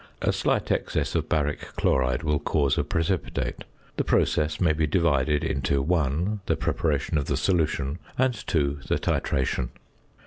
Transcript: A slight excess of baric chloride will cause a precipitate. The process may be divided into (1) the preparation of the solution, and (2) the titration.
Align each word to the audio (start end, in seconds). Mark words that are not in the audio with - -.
A 0.23 0.33
slight 0.33 0.71
excess 0.71 1.13
of 1.13 1.29
baric 1.29 1.59
chloride 1.75 2.23
will 2.23 2.39
cause 2.39 2.75
a 2.75 2.83
precipitate. 2.83 3.65
The 3.97 4.03
process 4.03 4.59
may 4.59 4.73
be 4.73 4.87
divided 4.87 5.43
into 5.43 5.79
(1) 5.79 6.39
the 6.47 6.55
preparation 6.57 7.19
of 7.19 7.25
the 7.25 7.37
solution, 7.37 7.99
and 8.17 8.33
(2) 8.33 8.79
the 8.87 8.97
titration. 8.97 9.69